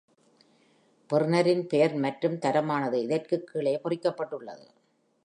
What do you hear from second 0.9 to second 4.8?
பெறுநரின் பெயர் மற்றும் தரமானது இதற்குக் கீழே பொறிக்கப்பட்டுள்ளது.